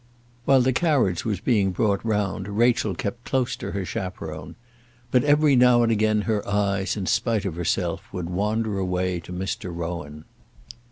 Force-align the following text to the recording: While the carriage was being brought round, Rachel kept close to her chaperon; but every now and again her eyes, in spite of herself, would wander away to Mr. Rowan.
While 0.45 0.61
the 0.61 0.73
carriage 0.73 1.25
was 1.25 1.39
being 1.39 1.69
brought 1.69 2.03
round, 2.03 2.47
Rachel 2.57 2.95
kept 2.95 3.23
close 3.23 3.55
to 3.57 3.69
her 3.73 3.85
chaperon; 3.85 4.55
but 5.11 5.23
every 5.23 5.55
now 5.55 5.83
and 5.83 5.91
again 5.91 6.21
her 6.21 6.43
eyes, 6.47 6.97
in 6.97 7.05
spite 7.05 7.45
of 7.45 7.53
herself, 7.55 8.11
would 8.11 8.27
wander 8.27 8.79
away 8.79 9.19
to 9.19 9.31
Mr. 9.31 9.71
Rowan. 9.71 10.25